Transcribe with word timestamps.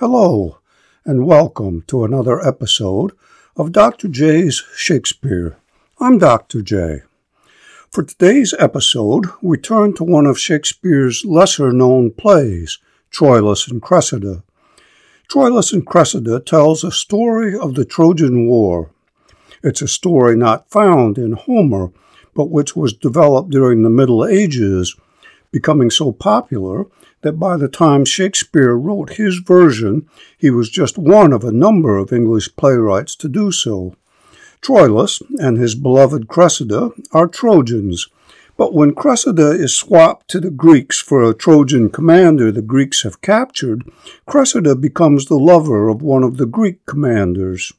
Hello, 0.00 0.58
and 1.04 1.26
welcome 1.26 1.82
to 1.88 2.04
another 2.04 2.40
episode 2.46 3.10
of 3.56 3.72
Dr. 3.72 4.06
J's 4.06 4.62
Shakespeare. 4.76 5.56
I'm 5.98 6.18
Dr. 6.18 6.62
J. 6.62 7.02
For 7.90 8.04
today's 8.04 8.54
episode, 8.60 9.26
we 9.42 9.58
turn 9.58 9.94
to 9.94 10.04
one 10.04 10.24
of 10.24 10.38
Shakespeare's 10.38 11.24
lesser 11.24 11.72
known 11.72 12.12
plays, 12.12 12.78
Troilus 13.10 13.68
and 13.68 13.82
Cressida. 13.82 14.44
Troilus 15.28 15.72
and 15.72 15.84
Cressida 15.84 16.38
tells 16.38 16.84
a 16.84 16.92
story 16.92 17.58
of 17.58 17.74
the 17.74 17.84
Trojan 17.84 18.46
War. 18.46 18.92
It's 19.64 19.82
a 19.82 19.88
story 19.88 20.36
not 20.36 20.70
found 20.70 21.18
in 21.18 21.32
Homer, 21.32 21.90
but 22.36 22.50
which 22.50 22.76
was 22.76 22.92
developed 22.92 23.50
during 23.50 23.82
the 23.82 23.90
Middle 23.90 24.24
Ages, 24.24 24.94
becoming 25.50 25.90
so 25.90 26.12
popular 26.12 26.86
that 27.22 27.38
by 27.38 27.56
the 27.56 27.68
time 27.68 28.04
Shakespeare 28.04 28.74
wrote 28.74 29.14
his 29.14 29.38
version, 29.38 30.08
he 30.36 30.50
was 30.50 30.70
just 30.70 30.98
one 30.98 31.32
of 31.32 31.44
a 31.44 31.52
number 31.52 31.96
of 31.96 32.12
English 32.12 32.54
playwrights 32.56 33.16
to 33.16 33.28
do 33.28 33.50
so. 33.50 33.94
Troilus 34.60 35.22
and 35.38 35.56
his 35.56 35.74
beloved 35.74 36.28
Cressida 36.28 36.90
are 37.12 37.28
Trojans, 37.28 38.08
but 38.56 38.74
when 38.74 38.94
Cressida 38.94 39.50
is 39.52 39.76
swapped 39.76 40.28
to 40.28 40.40
the 40.40 40.50
Greeks 40.50 40.98
for 40.98 41.22
a 41.22 41.32
Trojan 41.32 41.90
commander 41.90 42.50
the 42.50 42.60
Greeks 42.60 43.04
have 43.04 43.20
captured, 43.20 43.88
Cressida 44.26 44.74
becomes 44.74 45.26
the 45.26 45.38
lover 45.38 45.88
of 45.88 46.02
one 46.02 46.24
of 46.24 46.38
the 46.38 46.46
Greek 46.46 46.84
commanders. 46.84 47.72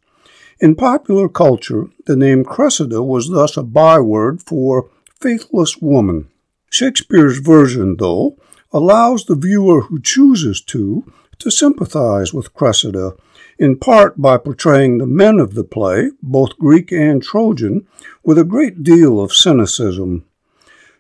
In 0.62 0.76
popular 0.76 1.28
culture, 1.28 1.88
the 2.06 2.16
name 2.16 2.46
Cressida 2.46 3.04
was 3.04 3.30
thus 3.30 3.58
a 3.58 3.64
byword 3.64 4.42
for 4.42 4.90
faithless 5.20 5.78
woman. 5.78 6.30
Shakespeare's 6.70 7.40
version, 7.40 7.96
though, 7.98 8.38
allows 8.72 9.26
the 9.26 9.36
viewer 9.36 9.82
who 9.82 10.00
chooses 10.00 10.62
to 10.62 11.12
to 11.40 11.50
sympathize 11.50 12.34
with 12.34 12.54
Cressida, 12.54 13.14
in 13.58 13.78
part 13.78 14.22
by 14.22 14.38
portraying 14.38 14.98
the 14.98 15.08
men 15.08 15.40
of 15.40 15.54
the 15.54 15.64
play, 15.64 16.12
both 16.22 16.58
Greek 16.60 16.92
and 16.92 17.24
Trojan, 17.24 17.88
with 18.24 18.38
a 18.38 18.44
great 18.44 18.84
deal 18.84 19.20
of 19.22 19.34
cynicism. 19.34 20.26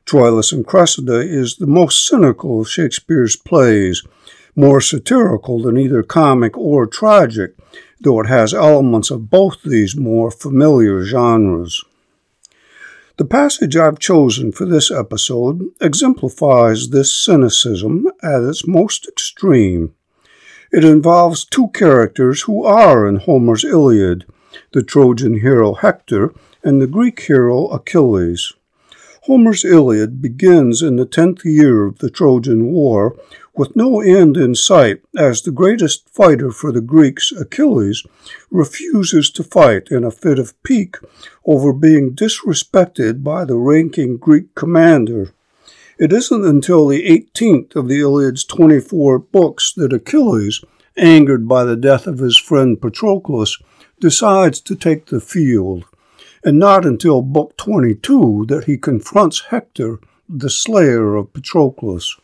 Troilus 0.06 0.52
and 0.52 0.66
Cressida 0.66 1.20
is 1.20 1.58
the 1.58 1.68
most 1.68 2.08
cynical 2.08 2.62
of 2.62 2.70
Shakespeare's 2.70 3.36
plays, 3.36 4.04
more 4.56 4.82
satirical 4.82 5.62
than 5.62 5.78
either 5.78 6.04
comic 6.04 6.58
or 6.58 6.88
tragic, 6.88 7.54
though 8.02 8.20
it 8.22 8.28
has 8.28 8.54
elements 8.54 9.12
of 9.12 9.30
both 9.30 9.62
these 9.64 9.96
more 9.96 10.32
familiar 10.32 11.04
genres. 11.04 11.84
The 13.20 13.26
passage 13.26 13.76
I've 13.76 14.00
chosen 14.00 14.54
for 14.54 14.66
this 14.66 14.90
episode 14.90 15.72
exemplifies 15.82 16.92
this 16.92 17.14
cynicism 17.14 18.08
at 18.24 18.44
its 18.44 18.66
most 18.66 19.10
extreme. 19.10 19.94
It 20.72 20.86
involves 20.86 21.44
two 21.44 21.68
characters 21.74 22.44
who 22.44 22.64
are 22.64 23.06
in 23.06 23.18
Homer's 23.18 23.66
Iliad 23.66 24.26
the 24.72 24.84
Trojan 24.84 25.42
hero 25.42 25.74
Hector 25.74 26.34
and 26.64 26.82
the 26.82 26.88
Greek 26.88 27.20
hero 27.24 27.68
Achilles. 27.68 28.54
Homer's 29.24 29.66
Iliad 29.66 30.22
begins 30.22 30.82
in 30.82 30.96
the 30.96 31.06
tenth 31.06 31.44
year 31.44 31.88
of 31.88 32.00
the 32.00 32.10
Trojan 32.10 32.72
War 32.72 33.18
with 33.60 33.76
no 33.76 34.00
end 34.00 34.38
in 34.38 34.56
sight, 34.56 35.02
as 35.18 35.42
the 35.42 35.52
greatest 35.52 36.08
fighter 36.08 36.50
for 36.50 36.72
the 36.72 36.80
Greeks, 36.80 37.34
Achilles, 37.34 38.06
refuses 38.50 39.30
to 39.30 39.44
fight 39.44 39.90
in 39.92 40.06
a 40.06 40.12
fit 40.12 40.40
of 40.40 40.54
pique 40.64 40.96
over 41.44 41.74
being 41.74 42.16
disrespected 42.16 43.22
by 43.22 43.44
the 43.44 43.58
ranking 43.58 44.16
Greek 44.16 44.56
commander. 44.56 45.34
It 45.98 46.14
isn't 46.14 46.46
until 46.46 46.88
the 46.88 47.04
18th 47.04 47.76
of 47.76 47.90
the 47.90 48.00
Iliad's 48.00 48.46
24 48.46 49.20
books 49.20 49.74
that 49.74 49.92
Achilles, 49.92 50.64
angered 50.96 51.46
by 51.46 51.66
the 51.66 51.76
death 51.76 52.08
of 52.08 52.20
his 52.20 52.38
friend 52.38 52.80
Patroclus, 52.80 53.62
decides 54.00 54.62
to 54.62 54.76
take 54.78 55.08
the 55.08 55.20
field, 55.20 55.84
and 56.46 56.58
not 56.60 56.86
until 56.86 57.22
book 57.22 57.58
22 57.58 58.46
that 58.48 58.64
he 58.64 58.78
confronts 58.78 59.48
Hector, 59.50 60.00
the 60.30 60.50
slayer 60.50 61.18
of 61.18 61.34
Patroclus. 61.34 62.16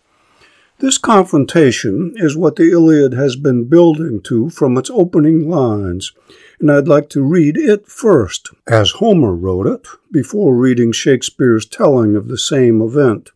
This 0.79 0.97
confrontation 0.97 2.13
is 2.17 2.35
what 2.35 2.57
the 2.57 2.69
Iliad 2.69 3.13
has 3.13 3.37
been 3.37 3.69
building 3.69 4.19
to 4.23 4.49
from 4.49 4.77
its 4.77 4.89
opening 4.89 5.49
lines, 5.49 6.11
and 6.59 6.69
I'd 6.69 6.89
like 6.89 7.07
to 7.11 7.23
read 7.23 7.55
it 7.55 7.87
first, 7.87 8.49
as 8.67 8.91
Homer 8.91 9.33
wrote 9.33 9.67
it, 9.67 9.87
before 10.11 10.53
reading 10.53 10.91
Shakespeare's 10.91 11.65
telling 11.65 12.17
of 12.17 12.27
the 12.27 12.37
same 12.37 12.81
event. 12.81 13.31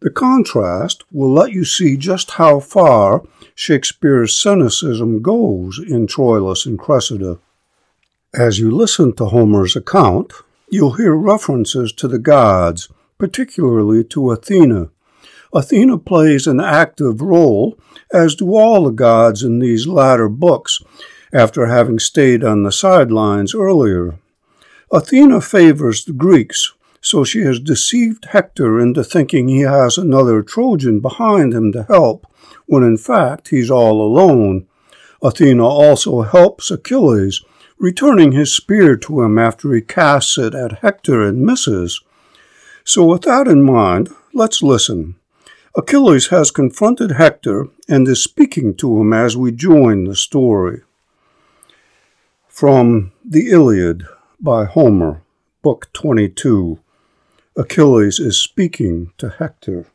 The 0.00 0.10
contrast 0.10 1.02
will 1.10 1.32
let 1.32 1.50
you 1.50 1.64
see 1.64 1.96
just 1.96 2.32
how 2.32 2.60
far 2.60 3.24
Shakespeare's 3.56 4.36
cynicism 4.36 5.20
goes 5.20 5.80
in 5.80 6.06
Troilus 6.06 6.64
and 6.64 6.78
Cressida. 6.78 7.40
As 8.32 8.60
you 8.60 8.70
listen 8.70 9.12
to 9.16 9.24
Homer's 9.24 9.74
account, 9.74 10.32
you'll 10.68 10.92
hear 10.92 11.16
references 11.16 11.92
to 11.94 12.06
the 12.06 12.20
gods, 12.20 12.88
particularly 13.18 14.04
to 14.04 14.30
Athena, 14.30 14.90
Athena 15.54 15.98
plays 15.98 16.46
an 16.46 16.60
active 16.60 17.20
role, 17.22 17.78
as 18.12 18.34
do 18.34 18.54
all 18.54 18.84
the 18.84 18.90
gods 18.90 19.42
in 19.42 19.58
these 19.58 19.86
latter 19.86 20.28
books, 20.28 20.80
after 21.32 21.66
having 21.66 21.98
stayed 21.98 22.44
on 22.44 22.62
the 22.62 22.72
sidelines 22.72 23.54
earlier. 23.54 24.18
Athena 24.92 25.40
favors 25.40 26.04
the 26.04 26.12
Greeks, 26.12 26.72
so 27.00 27.24
she 27.24 27.40
has 27.40 27.60
deceived 27.60 28.26
Hector 28.26 28.80
into 28.80 29.04
thinking 29.04 29.48
he 29.48 29.60
has 29.60 29.96
another 29.96 30.42
Trojan 30.42 31.00
behind 31.00 31.54
him 31.54 31.72
to 31.72 31.84
help, 31.84 32.26
when 32.66 32.82
in 32.82 32.96
fact 32.96 33.48
he's 33.48 33.70
all 33.70 34.02
alone. 34.02 34.66
Athena 35.22 35.66
also 35.66 36.22
helps 36.22 36.70
Achilles, 36.70 37.42
returning 37.78 38.32
his 38.32 38.54
spear 38.54 38.96
to 38.96 39.22
him 39.22 39.38
after 39.38 39.72
he 39.72 39.80
casts 39.80 40.36
it 40.38 40.54
at 40.54 40.80
Hector 40.80 41.22
and 41.22 41.40
misses. 41.40 42.00
So, 42.84 43.04
with 43.04 43.22
that 43.22 43.46
in 43.46 43.62
mind, 43.62 44.08
let's 44.32 44.62
listen. 44.62 45.17
Achilles 45.76 46.28
has 46.28 46.50
confronted 46.50 47.12
Hector 47.12 47.68
and 47.88 48.08
is 48.08 48.22
speaking 48.22 48.74
to 48.76 49.00
him 49.00 49.12
as 49.12 49.36
we 49.36 49.52
join 49.52 50.04
the 50.04 50.16
story. 50.16 50.80
From 52.48 53.12
The 53.24 53.50
Iliad 53.50 54.04
by 54.40 54.64
Homer, 54.64 55.22
Book 55.62 55.92
22. 55.92 56.78
Achilles 57.56 58.18
is 58.18 58.40
speaking 58.40 59.12
to 59.18 59.28
Hector. 59.28 59.86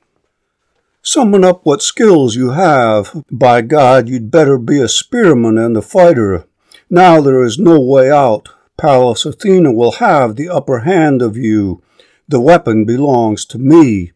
Summon 1.02 1.44
up 1.44 1.66
what 1.66 1.82
skills 1.82 2.36
you 2.36 2.52
have. 2.52 3.24
By 3.32 3.62
God, 3.62 4.08
you'd 4.08 4.32
better 4.32 4.58
be 4.58 4.80
a 4.80 4.88
spearman 4.88 5.58
and 5.58 5.76
a 5.76 5.82
fighter. 5.82 6.46
Now 6.90 7.20
there 7.20 7.44
is 7.44 7.58
no 7.58 7.80
way 7.80 8.12
out. 8.12 8.50
Pallas 8.78 9.26
Athena 9.26 9.72
will 9.72 9.94
have 9.94 10.36
the 10.36 10.50
upper 10.50 10.80
hand 10.80 11.22
of 11.22 11.36
you. 11.36 11.82
The 12.28 12.40
weapon 12.40 12.86
belongs 12.86 13.44
to 13.46 13.58
me. 13.58 14.12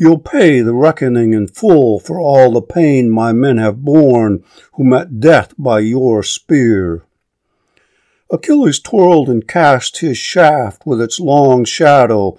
You'll 0.00 0.16
pay 0.16 0.62
the 0.62 0.72
reckoning 0.72 1.34
in 1.34 1.46
full 1.46 2.00
for 2.00 2.18
all 2.18 2.52
the 2.52 2.62
pain 2.62 3.10
my 3.10 3.34
men 3.34 3.58
have 3.58 3.84
borne 3.84 4.42
who 4.72 4.84
met 4.84 5.20
death 5.20 5.52
by 5.58 5.80
your 5.80 6.22
spear. 6.22 7.04
Achilles 8.30 8.80
twirled 8.80 9.28
and 9.28 9.46
cast 9.46 9.98
his 9.98 10.16
shaft 10.16 10.86
with 10.86 11.02
its 11.02 11.20
long 11.20 11.66
shadow. 11.66 12.38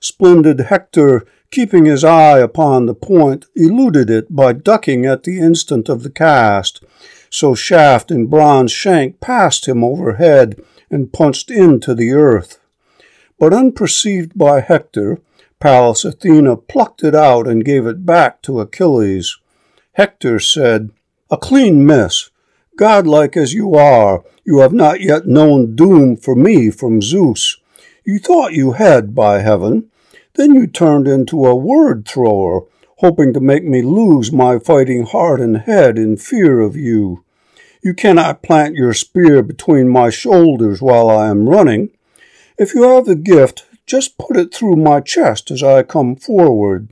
Splendid 0.00 0.58
Hector, 0.58 1.24
keeping 1.52 1.84
his 1.84 2.02
eye 2.02 2.40
upon 2.40 2.86
the 2.86 2.94
point, 2.94 3.46
eluded 3.54 4.10
it 4.10 4.34
by 4.34 4.52
ducking 4.52 5.06
at 5.06 5.22
the 5.22 5.38
instant 5.38 5.88
of 5.88 6.02
the 6.02 6.10
cast. 6.10 6.82
So 7.30 7.54
shaft 7.54 8.10
and 8.10 8.28
bronze 8.28 8.72
shank 8.72 9.20
passed 9.20 9.68
him 9.68 9.84
overhead 9.84 10.60
and 10.90 11.12
punched 11.12 11.52
into 11.52 11.94
the 11.94 12.10
earth. 12.10 12.58
But 13.38 13.52
unperceived 13.52 14.36
by 14.36 14.60
Hector, 14.60 15.20
Pallas 15.58 16.04
Athena 16.04 16.56
plucked 16.56 17.02
it 17.02 17.14
out 17.14 17.48
and 17.48 17.64
gave 17.64 17.86
it 17.86 18.04
back 18.04 18.42
to 18.42 18.60
Achilles. 18.60 19.38
Hector 19.92 20.38
said, 20.38 20.90
A 21.30 21.38
clean 21.38 21.86
miss. 21.86 22.30
Godlike 22.76 23.38
as 23.38 23.54
you 23.54 23.74
are, 23.74 24.22
you 24.44 24.58
have 24.58 24.74
not 24.74 25.00
yet 25.00 25.26
known 25.26 25.74
doom 25.74 26.16
for 26.16 26.34
me 26.34 26.70
from 26.70 27.00
Zeus. 27.00 27.56
You 28.04 28.18
thought 28.18 28.52
you 28.52 28.72
had, 28.72 29.14
by 29.14 29.40
heaven. 29.40 29.90
Then 30.34 30.54
you 30.54 30.66
turned 30.66 31.08
into 31.08 31.46
a 31.46 31.56
word 31.56 32.06
thrower, 32.06 32.66
hoping 32.98 33.32
to 33.32 33.40
make 33.40 33.64
me 33.64 33.80
lose 33.80 34.30
my 34.30 34.58
fighting 34.58 35.06
heart 35.06 35.40
and 35.40 35.56
head 35.56 35.96
in 35.96 36.18
fear 36.18 36.60
of 36.60 36.76
you. 36.76 37.24
You 37.82 37.94
cannot 37.94 38.42
plant 38.42 38.74
your 38.74 38.92
spear 38.92 39.42
between 39.42 39.88
my 39.88 40.10
shoulders 40.10 40.82
while 40.82 41.08
I 41.08 41.28
am 41.28 41.48
running. 41.48 41.90
If 42.58 42.74
you 42.74 42.82
have 42.82 43.06
the 43.06 43.14
gift, 43.14 43.64
just 43.86 44.18
put 44.18 44.36
it 44.36 44.52
through 44.52 44.76
my 44.76 45.00
chest 45.00 45.50
as 45.50 45.62
I 45.62 45.82
come 45.82 46.16
forward. 46.16 46.90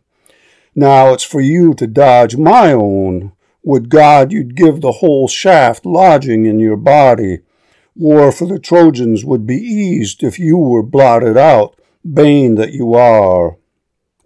Now 0.75 1.13
it's 1.13 1.25
for 1.25 1.41
you 1.41 1.75
to 1.75 1.87
dodge 1.87 2.37
my 2.37 2.73
own. 2.73 3.33
Would 3.63 3.89
God 3.89 4.33
you'd 4.33 4.57
give 4.57 4.81
the 4.81 4.93
whole 4.93 5.29
shaft 5.29 5.87
lodging 5.87 6.47
in 6.47 6.61
your 6.61 6.77
body. 6.77 7.41
War 7.97 8.33
for 8.33 8.47
the 8.47 8.59
Trojans 8.59 9.25
would 9.25 9.47
be 9.47 9.57
eased 9.57 10.23
if 10.23 10.39
you 10.39 10.59
were 10.59 10.83
blotted 10.83 11.37
out, 11.37 11.79
bane 12.05 12.57
that 12.57 12.73
you 12.73 12.95
are. 12.95 13.57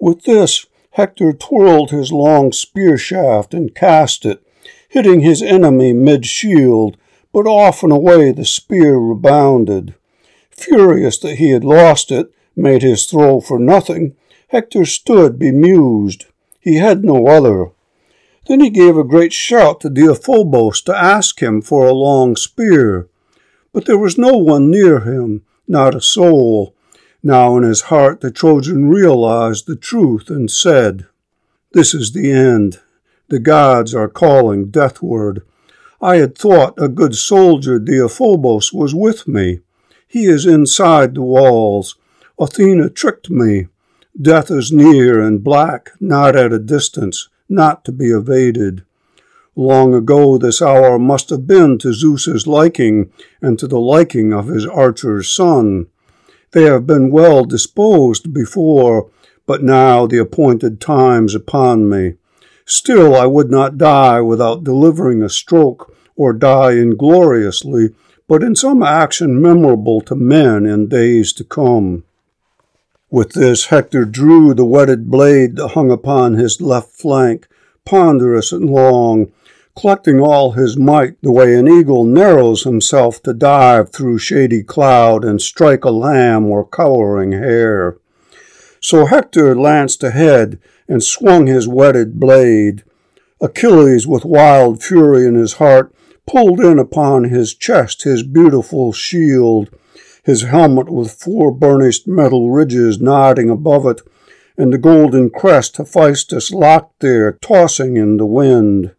With 0.01 0.25
this, 0.25 0.67
Hector 0.93 1.33
twirled 1.33 1.91
his 1.91 2.11
long 2.11 2.51
spear 2.53 2.97
shaft 2.97 3.55
and 3.55 3.75
cast 3.75 4.25
it, 4.25 4.43
hitting 4.89 5.21
his 5.21 5.43
enemy 5.43 5.93
mid 5.93 6.27
shield, 6.27 6.97
but 7.33 7.47
off 7.47 7.83
and 7.83 7.93
away 7.93 8.33
the 8.33 8.45
spear 8.45 8.97
rebounded. 8.97 9.95
Furious 10.51 11.19
that 11.19 11.37
he 11.37 11.51
had 11.51 11.63
lost 11.63 12.11
it, 12.11 12.33
made 12.59 12.83
his 12.83 13.07
throw 13.07 13.41
for 13.41 13.59
nothing, 13.59 14.17
Hector 14.49 14.85
stood 14.85 15.39
bemused. 15.39 16.27
He 16.61 16.77
had 16.77 17.05
no 17.05 17.27
other. 17.27 17.71
Then 18.47 18.61
he 18.61 18.71
gave 18.71 18.97
a 18.97 19.05
great 19.05 19.33
shout 19.33 19.81
to 19.83 19.91
Deiphobos 19.91 20.83
to 20.85 20.97
ask 20.97 21.41
him 21.41 21.61
for 21.63 21.87
a 21.87 21.93
long 21.93 22.35
spear. 22.35 23.09
But 23.73 23.85
there 23.85 23.99
was 23.99 24.19
no 24.19 24.37
one 24.37 24.71
near 24.71 25.01
him, 25.01 25.43
not 25.67 25.95
a 25.95 26.01
soul. 26.01 26.75
Now 27.23 27.57
in 27.57 27.63
his 27.63 27.83
heart 27.83 28.21
the 28.21 28.31
Trojan 28.31 28.89
realized 28.89 29.67
the 29.67 29.77
truth 29.77 30.31
and 30.31 30.51
said, 30.51 31.07
This 31.73 31.93
is 31.93 32.13
the 32.13 32.31
end. 32.31 32.81
The 33.29 33.39
gods 33.39 33.95
are 33.95 34.09
calling 34.09 34.71
deathward. 34.71 35.43
I 36.01 36.17
had 36.17 36.39
thought 36.39 36.81
a 36.81 36.89
good 36.89 37.15
soldier 37.15 37.79
Deiphobos 37.79 38.73
was 38.73 38.95
with 38.95 39.29
me. 39.29 39.61
He 40.07 40.25
is 40.25 40.47
inside 40.47 41.15
the 41.15 41.23
walls. 41.23 41.97
Athena 42.41 42.89
tricked 42.91 43.31
me. 43.31 43.67
Death 44.21 44.49
is 44.49 44.71
near 44.71 45.21
and 45.21 45.43
black, 45.43 45.91
not 45.99 46.37
at 46.37 46.53
a 46.53 46.61
distance, 46.61 47.29
not 47.49 47.85
to 47.85 47.91
be 47.91 48.11
evaded. 48.11 48.85
Long 49.57 49.93
ago 49.93 50.39
this 50.39 50.63
hour 50.63 51.01
must 51.01 51.31
have 51.31 51.49
been 51.49 51.79
to 51.79 51.93
Zeus's 51.93 52.47
liking, 52.47 53.13
and 53.43 53.59
to 53.59 53.67
the 53.67 53.81
liking 53.81 54.33
of 54.33 54.47
his 54.47 54.65
archer's 54.65 55.33
son. 55.33 55.89
They 56.53 56.63
have 56.63 56.87
been 56.87 57.11
well 57.11 57.45
disposed 57.45 58.33
before, 58.33 59.11
but 59.45 59.65
now 59.65 60.07
the 60.07 60.19
appointed 60.19 60.81
time's 60.81 61.35
upon 61.35 61.89
me. 61.89 62.15
Still 62.65 63.17
I 63.17 63.27
would 63.27 63.51
not 63.51 63.79
die 63.79 64.21
without 64.21 64.63
delivering 64.63 65.23
a 65.25 65.29
stroke, 65.29 65.93
or 66.15 66.33
die 66.33 66.77
ingloriously, 66.77 67.97
but 68.29 68.45
in 68.45 68.55
some 68.55 68.83
action 68.83 69.43
memorable 69.43 70.01
to 70.03 70.15
men 70.15 70.67
in 70.67 70.87
days 70.87 71.33
to 71.33 71.43
come. 71.43 72.05
With 73.11 73.33
this 73.33 73.67
Hector 73.67 74.05
drew 74.05 74.53
the 74.53 74.67
whetted 74.67 75.11
blade 75.11 75.57
that 75.57 75.69
hung 75.69 75.91
upon 75.91 76.35
his 76.35 76.61
left 76.61 76.91
flank, 76.91 77.49
ponderous 77.87 78.53
and 78.53 78.69
long, 78.69 79.33
collecting 79.75 80.21
all 80.21 80.53
his 80.53 80.77
might 80.77 81.17
the 81.23 81.33
way 81.33 81.55
an 81.55 81.67
eagle 81.67 82.05
narrows 82.05 82.65
himself 82.65 83.23
to 83.23 83.33
dive 83.33 83.91
through 83.91 84.19
shady 84.19 84.63
cloud 84.63 85.25
and 85.25 85.41
strike 85.41 85.85
a 85.85 85.91
lamb 85.91 86.47
or 86.47 86.69
cowering 86.69 87.33
hare. 87.33 87.97
So 88.79 89.07
Hector 89.07 89.59
lanced 89.59 90.03
ahead 90.03 90.59
and 90.87 91.03
swung 91.03 91.47
his 91.47 91.67
whetted 91.67 92.21
blade. 92.21 92.85
Achilles, 93.41 94.07
with 94.07 94.27
wild 94.27 94.83
fury 94.83 95.27
in 95.27 95.35
his 95.35 95.55
heart, 95.55 95.95
pulled 96.27 96.61
in 96.61 96.79
upon 96.79 97.25
his 97.25 97.55
chest 97.55 98.03
his 98.03 98.23
beautiful 98.23 98.93
shield, 98.93 99.71
his 100.29 100.43
helmet 100.43 100.91
with 100.91 101.11
four 101.11 101.51
burnished 101.51 102.07
metal 102.07 102.51
ridges 102.51 103.01
nodding 103.01 103.49
above 103.49 103.87
it, 103.87 104.03
and 104.59 104.71
the 104.71 104.77
golden 104.77 105.31
crest 105.31 105.79
Hephaestus 105.79 106.51
locked 106.51 107.01
there, 107.01 107.33
tossing 107.33 107.97
in 107.97 108.19
the 108.19 108.27
wind. 108.27 108.95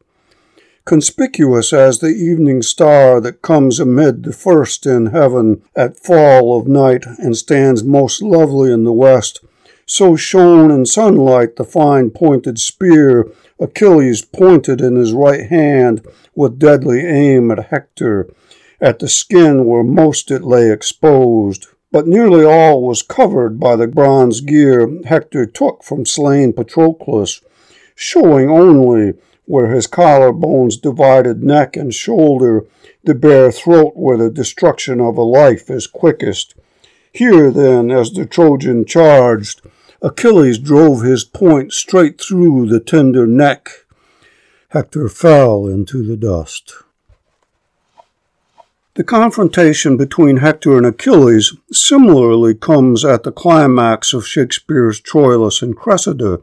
Conspicuous 0.86 1.72
as 1.72 2.00
the 2.00 2.08
evening 2.08 2.64
star 2.64 3.22
that 3.22 3.44
comes 3.44 3.80
amid 3.80 4.24
the 4.24 4.34
first 4.34 4.88
in 4.88 5.06
heaven 5.08 5.62
at 5.76 6.00
fall 6.00 6.60
of 6.60 6.68
night 6.68 7.06
and 7.20 7.38
stands 7.38 7.84
most 7.84 8.24
lovely 8.24 8.74
in 8.74 8.84
the 8.84 8.92
west, 8.92 9.46
so 9.86 10.16
shone 10.16 10.72
in 10.72 10.84
sunlight 10.84 11.58
the 11.58 11.64
fine 11.64 12.10
pointed 12.10 12.58
spear 12.58 13.32
Achilles 13.60 14.24
pointed 14.24 14.82
in 14.82 14.96
his 14.96 15.14
right 15.14 15.48
hand 15.48 16.04
with 16.34 16.58
deadly 16.58 17.02
aim 17.02 17.52
at 17.52 17.68
Hector, 17.68 18.34
at 18.82 19.00
the 19.00 19.08
skin 19.08 19.66
where 19.66 19.84
most 19.84 20.32
it 20.32 20.44
lay 20.44 20.72
exposed. 20.72 21.68
But 21.92 22.08
nearly 22.08 22.46
all 22.46 22.84
was 22.84 23.02
covered 23.02 23.60
by 23.60 23.76
the 23.76 23.88
bronze 23.88 24.42
gear 24.42 24.88
Hector 25.06 25.46
took 25.46 25.84
from 25.84 26.06
slain 26.06 26.54
Patroclus, 26.54 27.42
showing 27.96 28.50
only 28.50 29.14
where 29.46 29.74
his 29.74 29.88
collar 29.88 30.32
bones 30.32 30.78
divided 30.78 31.44
neck 31.44 31.76
and 31.76 31.94
shoulder, 31.94 32.66
the 33.04 33.16
bare 33.16 33.52
throat 33.52 33.94
where 33.96 34.18
the 34.18 34.30
destruction 34.30 35.02
of 35.02 35.18
a 35.18 35.24
life 35.24 35.72
is 35.72 35.88
quickest. 35.88 36.54
Here, 37.12 37.50
then, 37.50 37.90
as 37.90 38.12
the 38.12 38.28
Trojan 38.28 38.86
charged, 38.86 39.62
Achilles 40.04 40.60
drove 40.60 41.02
his 41.02 41.26
point 41.26 41.74
straight 41.74 42.22
through 42.22 42.68
the 42.68 42.80
tender 42.80 43.26
neck. 43.26 43.70
Hector 44.70 45.10
fell 45.10 45.66
into 45.66 46.04
the 46.04 46.16
dust. 46.16 46.84
The 49.00 49.06
confrontation 49.06 49.96
between 49.96 50.38
Hector 50.44 50.76
and 50.76 50.86
Achilles 50.86 51.56
similarly 51.72 52.54
comes 52.54 53.06
at 53.06 53.24
the 53.24 53.32
climax 53.32 54.12
of 54.12 54.28
Shakespeare's 54.28 55.00
Troilus 55.00 55.62
and 55.62 55.74
Cressida, 55.74 56.42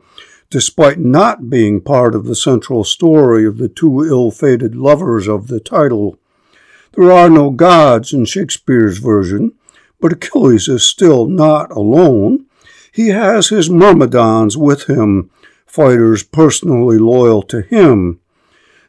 despite 0.49 0.99
not 0.99 1.50
being 1.50 1.82
part 1.82 2.14
of 2.14 2.25
the 2.25 2.35
central 2.35 2.82
story 2.82 3.44
of 3.44 3.58
the 3.58 3.69
two 3.69 4.06
ill 4.06 4.31
fated 4.31 4.75
lovers 4.75 5.29
of 5.29 5.49
the 5.49 5.61
title. 5.61 6.19
There 6.94 7.12
are 7.12 7.29
no 7.29 7.50
gods 7.50 8.14
in 8.14 8.25
Shakespeare's 8.25 9.00
version, 9.00 9.52
but 10.00 10.14
Achilles 10.14 10.67
is 10.67 10.82
still 10.82 11.26
not 11.26 11.70
alone. 11.70 12.47
He 12.91 13.09
has 13.09 13.50
his 13.50 13.69
Myrmidons 13.69 14.56
with 14.56 14.88
him, 14.88 15.29
fighters 15.67 16.23
personally 16.23 16.97
loyal 16.97 17.43
to 17.43 17.61
him. 17.61 18.19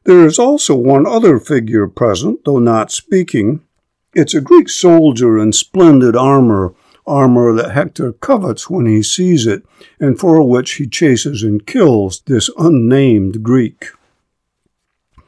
There 0.08 0.26
is 0.26 0.40
also 0.40 0.74
one 0.74 1.06
other 1.06 1.38
figure 1.38 1.86
present, 1.86 2.46
though 2.46 2.60
not 2.60 2.92
speaking. 2.94 3.60
It's 4.14 4.34
a 4.34 4.40
Greek 4.40 4.70
soldier 4.70 5.38
in 5.38 5.52
splendid 5.52 6.16
armor, 6.16 6.74
armor 7.06 7.52
that 7.52 7.72
Hector 7.72 8.14
covets 8.14 8.70
when 8.70 8.86
he 8.86 9.04
sees 9.04 9.46
it, 9.46 9.66
and 10.00 10.18
for 10.18 10.42
which 10.48 10.76
he 10.76 10.88
chases 10.88 11.44
and 11.44 11.68
kills 11.68 12.22
this 12.22 12.50
unnamed 12.58 13.44
Greek. 13.44 13.88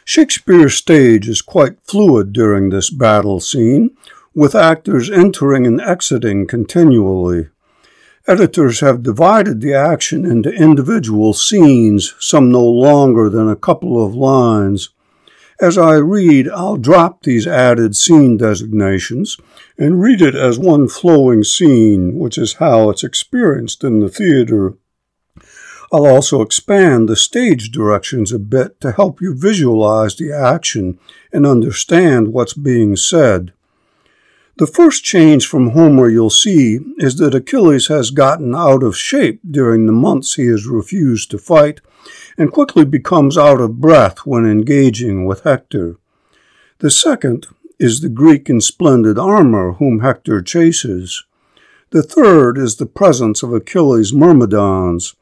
Shakespeare's 0.05 0.75
stage 0.75 1.27
is 1.27 1.41
quite 1.41 1.83
fluid 1.83 2.31
during 2.31 2.69
this 2.69 2.89
battle 2.89 3.41
scene, 3.41 3.97
with 4.33 4.55
actors 4.55 5.11
entering 5.11 5.67
and 5.67 5.81
exiting 5.81 6.47
continually. 6.47 7.49
Editors 8.29 8.81
have 8.81 9.01
divided 9.01 9.59
the 9.59 9.73
action 9.73 10.23
into 10.23 10.51
individual 10.51 11.33
scenes, 11.33 12.13
some 12.19 12.51
no 12.51 12.63
longer 12.63 13.27
than 13.27 13.49
a 13.49 13.55
couple 13.55 14.05
of 14.05 14.13
lines. 14.13 14.89
As 15.59 15.79
I 15.79 15.95
read, 15.95 16.47
I'll 16.47 16.77
drop 16.77 17.23
these 17.23 17.47
added 17.47 17.95
scene 17.95 18.37
designations 18.37 19.37
and 19.80 19.99
read 19.99 20.21
it 20.21 20.35
as 20.35 20.59
one 20.59 20.87
flowing 20.87 21.44
scene, 21.44 22.19
which 22.19 22.37
is 22.37 22.54
how 22.54 22.92
it's 22.92 23.04
experienced 23.04 23.83
in 23.83 23.99
the 23.99 24.09
theater. 24.09 24.75
I'll 25.92 26.06
also 26.06 26.44
expand 26.44 27.09
the 27.09 27.15
stage 27.15 27.71
directions 27.71 28.31
a 28.31 28.37
bit 28.37 28.80
to 28.81 28.92
help 28.92 29.21
you 29.21 29.33
visualize 29.33 30.15
the 30.15 30.31
action 30.31 30.99
and 31.33 31.47
understand 31.47 32.31
what's 32.31 32.54
being 32.54 32.95
said. 32.95 33.54
The 34.59 34.68
first 34.68 35.06
change 35.06 35.47
from 35.47 35.69
Homer 35.69 36.09
you'll 36.09 36.30
see 36.30 36.80
is 36.97 37.16
that 37.16 37.33
Achilles 37.33 37.87
has 37.87 38.11
gotten 38.11 38.54
out 38.54 38.83
of 38.83 38.97
shape 38.97 39.39
during 39.49 39.85
the 39.85 39.94
months 39.94 40.33
he 40.33 40.47
has 40.47 40.68
refused 40.68 41.31
to 41.31 41.37
fight 41.37 41.80
and 42.37 42.51
quickly 42.51 42.83
becomes 42.83 43.37
out 43.37 43.61
of 43.61 43.80
breath 43.80 44.25
when 44.25 44.45
engaging 44.45 45.25
with 45.25 45.44
Hector. 45.44 45.95
The 46.80 46.92
second 46.92 47.47
is 47.80 48.01
the 48.01 48.09
Greek 48.09 48.49
in 48.49 48.59
splendid 48.59 49.18
armor 49.18 49.75
whom 49.75 50.01
Hector 50.01 50.42
chases. 50.42 51.23
The 51.92 52.04
third 52.04 52.57
is 52.57 52.75
the 52.75 52.85
presence 52.85 53.42
of 53.42 53.54
Achilles' 53.54 54.11
myrmidons. 54.11 55.16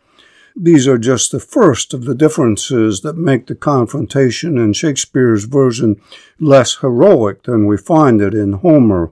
These 0.56 0.88
are 0.88 0.98
just 0.98 1.32
the 1.32 1.39
first 1.39 1.94
of 1.94 2.06
the 2.06 2.15
differences 2.15 3.01
that 3.01 3.17
make 3.17 3.46
the 3.46 3.53
confrontation 3.53 4.58
in 4.58 4.74
Shakespeare's 4.74 5.44
version 5.44 6.01
less 6.39 6.77
heroic 6.77 7.44
than 7.44 7.67
we 7.67 7.77
find 7.77 8.20
it 8.20 8.34
in 8.34 8.53
Homer. 8.53 9.12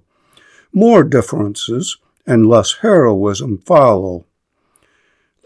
More 0.77 1.05
differences 1.05 1.95
and 2.27 2.49
less 2.49 2.79
heroism 2.81 3.59
follow. 3.59 4.25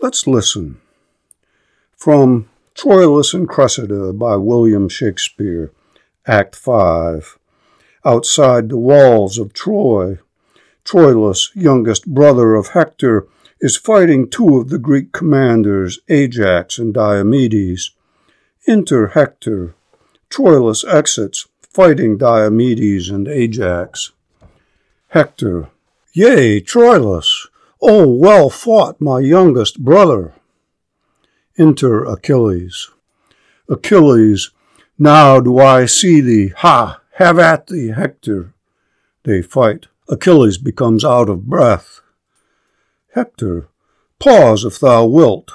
Let's 0.01 0.25
listen. 0.25 0.81
From 1.95 2.50
Troilus 2.74 3.36
and 3.36 3.48
Cressida 3.48 4.12
by 4.12 4.38
William 4.38 4.89
Shakespeare, 4.89 5.71
Act 6.25 6.55
5. 6.55 7.38
Outside 8.03 8.69
the 8.69 8.77
walls 8.77 9.38
of 9.38 9.53
Troy, 9.53 10.17
Troilus, 10.83 11.51
youngest 11.53 12.07
brother 12.07 12.55
of 12.55 12.69
Hector, 12.69 13.27
is 13.62 13.77
fighting 13.77 14.31
two 14.31 14.57
of 14.57 14.69
the 14.69 14.79
Greek 14.79 15.12
commanders, 15.12 16.00
Ajax 16.09 16.79
and 16.79 16.91
Diomedes. 16.91 17.91
Enter 18.67 19.09
Hector. 19.09 19.75
Troilus 20.31 20.83
exits, 20.91 21.48
fighting 21.62 22.17
Diomedes 22.17 23.12
and 23.12 23.27
Ajax. 23.27 24.12
Hector. 25.09 25.69
Yea, 26.13 26.61
Troilus. 26.61 27.47
O 27.81 28.07
well 28.07 28.49
fought, 28.49 29.01
my 29.01 29.19
youngest 29.19 29.83
brother. 29.83 30.33
Enter 31.57 32.05
Achilles. 32.05 32.91
Achilles. 33.67 34.51
Now 34.99 35.39
do 35.39 35.57
I 35.57 35.85
see 35.85 36.21
thee. 36.21 36.49
Ha! 36.49 37.01
Have 37.13 37.39
at 37.39 37.67
thee, 37.67 37.87
Hector. 37.89 38.53
They 39.23 39.41
fight. 39.41 39.87
Achilles 40.07 40.59
becomes 40.59 41.03
out 41.03 41.27
of 41.27 41.47
breath. 41.47 42.01
Hector, 43.15 43.67
pause 44.19 44.63
if 44.63 44.79
thou 44.79 45.05
wilt. 45.05 45.51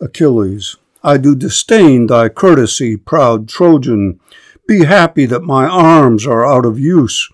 Achilles, 0.00 0.76
I 1.02 1.18
do 1.18 1.34
disdain 1.36 2.06
thy 2.06 2.30
courtesy, 2.30 2.96
proud 2.96 3.48
Trojan. 3.48 4.20
Be 4.66 4.84
happy 4.84 5.26
that 5.26 5.42
my 5.42 5.66
arms 5.66 6.26
are 6.26 6.46
out 6.46 6.64
of 6.64 6.80
use. 6.80 7.30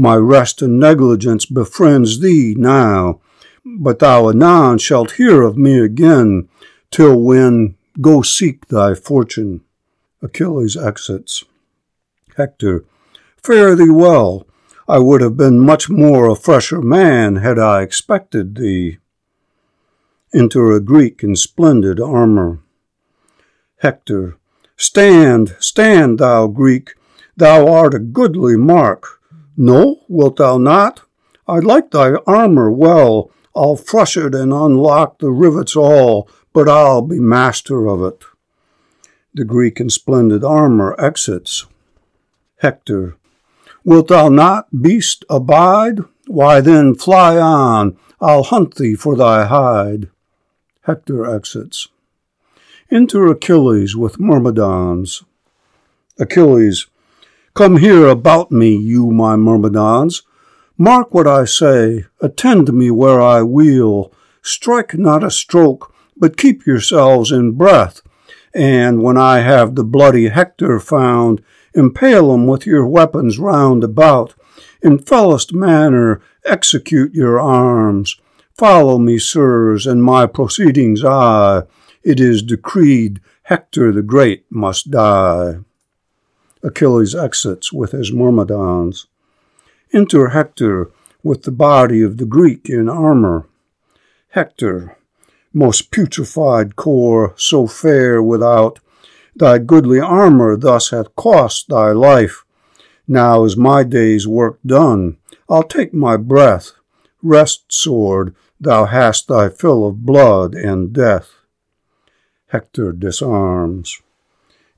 My 0.00 0.14
rest 0.14 0.62
and 0.62 0.78
negligence 0.78 1.44
befriends 1.44 2.20
thee 2.20 2.54
now, 2.56 3.20
but 3.64 3.98
thou 3.98 4.28
anon 4.28 4.78
shalt 4.78 5.18
hear 5.18 5.42
of 5.42 5.58
me 5.58 5.80
again, 5.80 6.48
till 6.92 7.20
when 7.20 7.74
go 8.00 8.22
seek 8.22 8.68
thy 8.68 8.94
fortune. 8.94 9.62
Achilles 10.22 10.76
exits. 10.76 11.42
Hector, 12.36 12.84
fare 13.42 13.74
thee 13.74 13.90
well. 13.90 14.46
I 14.88 15.00
would 15.00 15.20
have 15.20 15.36
been 15.36 15.58
much 15.58 15.90
more 15.90 16.28
a 16.28 16.36
fresher 16.36 16.80
man 16.80 17.36
had 17.36 17.58
I 17.58 17.82
expected 17.82 18.54
thee. 18.54 18.98
Enter 20.32 20.70
a 20.70 20.80
Greek 20.80 21.24
in 21.24 21.34
splendid 21.34 21.98
armor. 21.98 22.60
Hector, 23.78 24.36
stand, 24.76 25.56
stand, 25.58 26.20
thou 26.20 26.46
Greek, 26.46 26.94
thou 27.36 27.66
art 27.66 27.94
a 27.94 27.98
goodly 27.98 28.56
mark. 28.56 29.17
No, 29.60 30.04
wilt 30.06 30.36
thou 30.36 30.56
not? 30.56 31.02
I 31.48 31.58
like 31.58 31.90
thy 31.90 32.12
armor 32.28 32.70
well. 32.70 33.32
I'll 33.56 33.74
frush 33.74 34.16
it 34.16 34.32
and 34.32 34.52
unlock 34.52 35.18
the 35.18 35.32
rivets 35.32 35.74
all, 35.74 36.30
but 36.52 36.68
I'll 36.68 37.02
be 37.02 37.18
master 37.18 37.88
of 37.88 38.00
it. 38.04 38.22
The 39.34 39.44
Greek 39.44 39.80
in 39.80 39.90
splendid 39.90 40.44
armor 40.44 40.94
exits. 41.00 41.66
Hector, 42.58 43.16
wilt 43.82 44.06
thou 44.08 44.28
not, 44.28 44.68
beast, 44.80 45.24
abide? 45.28 46.02
Why 46.28 46.60
then 46.60 46.94
fly 46.94 47.36
on, 47.36 47.98
I'll 48.20 48.44
hunt 48.44 48.76
thee 48.76 48.94
for 48.94 49.16
thy 49.16 49.46
hide. 49.46 50.08
Hector 50.82 51.26
exits. 51.26 51.88
Enter 52.92 53.26
Achilles 53.26 53.96
with 53.96 54.20
Myrmidons. 54.20 55.24
Achilles, 56.16 56.86
Come 57.58 57.78
here 57.78 58.06
about 58.06 58.52
me, 58.52 58.76
you 58.76 59.10
my 59.10 59.34
myrmidons. 59.34 60.22
Mark 60.76 61.12
what 61.12 61.26
I 61.26 61.44
say, 61.44 62.04
attend 62.20 62.72
me 62.72 62.92
where 62.92 63.20
eye 63.20 63.42
wheel. 63.42 64.12
Strike 64.42 64.94
not 64.94 65.24
a 65.24 65.30
stroke, 65.32 65.92
but 66.16 66.36
keep 66.36 66.66
yourselves 66.66 67.32
in 67.32 67.56
breath. 67.56 68.00
And 68.54 69.02
when 69.02 69.16
I 69.16 69.40
have 69.40 69.74
the 69.74 69.82
bloody 69.82 70.28
Hector 70.28 70.78
found, 70.78 71.42
impale 71.74 72.32
him 72.32 72.46
with 72.46 72.64
your 72.64 72.86
weapons 72.86 73.40
round 73.40 73.82
about. 73.82 74.36
In 74.80 75.00
fellest 75.00 75.52
manner 75.52 76.22
execute 76.44 77.12
your 77.12 77.40
arms. 77.40 78.20
Follow 78.56 78.98
me, 78.98 79.18
sirs, 79.18 79.84
and 79.84 80.00
my 80.00 80.26
proceedings 80.26 81.04
I. 81.04 81.64
It 82.04 82.20
is 82.20 82.40
decreed 82.40 83.20
Hector 83.42 83.90
the 83.90 84.02
Great 84.02 84.44
must 84.48 84.92
die. 84.92 85.56
Achilles 86.62 87.14
exits 87.14 87.72
with 87.72 87.92
his 87.92 88.12
myrmidons. 88.12 89.06
Enter 89.92 90.28
Hector 90.28 90.90
with 91.22 91.44
the 91.44 91.52
body 91.52 92.02
of 92.02 92.16
the 92.16 92.26
Greek 92.26 92.68
in 92.68 92.88
armor. 92.88 93.46
Hector, 94.30 94.96
most 95.52 95.90
putrefied 95.90 96.76
core, 96.76 97.34
so 97.36 97.66
fair 97.66 98.22
without, 98.22 98.80
thy 99.34 99.58
goodly 99.58 100.00
armor 100.00 100.56
thus 100.56 100.90
hath 100.90 101.14
cost 101.16 101.68
thy 101.68 101.92
life. 101.92 102.44
Now 103.06 103.44
is 103.44 103.56
my 103.56 103.84
day's 103.84 104.26
work 104.26 104.58
done. 104.66 105.16
I'll 105.48 105.62
take 105.62 105.94
my 105.94 106.16
breath. 106.16 106.72
Rest, 107.22 107.72
sword, 107.72 108.34
thou 108.60 108.84
hast 108.84 109.28
thy 109.28 109.48
fill 109.48 109.86
of 109.86 110.04
blood 110.04 110.54
and 110.54 110.92
death. 110.92 111.30
Hector 112.48 112.92
disarms 112.92 114.00